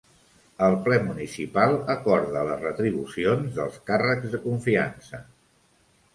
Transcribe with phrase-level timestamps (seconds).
[0.67, 5.23] El Ple Municipal acorda les retribucions dels càrrecs de confiança.